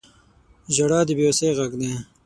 •ژړا 0.75 0.99
د 1.07 1.09
بې 1.17 1.23
وسۍ 1.29 1.49
غږ 1.57 1.71
دی. 1.81 1.91